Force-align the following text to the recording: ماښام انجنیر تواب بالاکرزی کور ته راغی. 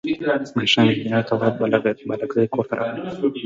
ماښام 0.57 0.87
انجنیر 0.91 1.23
تواب 1.29 1.53
بالاکرزی 1.59 2.47
کور 2.53 2.65
ته 2.69 2.73
راغی. 2.79 2.99